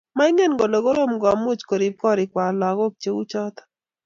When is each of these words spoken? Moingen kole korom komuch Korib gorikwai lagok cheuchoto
Moingen 0.17 0.53
kole 0.59 0.77
korom 0.85 1.11
komuch 1.23 1.63
Korib 1.69 1.93
gorikwai 2.01 2.51
lagok 2.61 2.93
cheuchoto 3.01 3.61